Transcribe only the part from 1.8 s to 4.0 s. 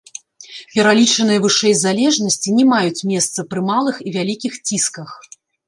залежнасці не маюць месца пры малых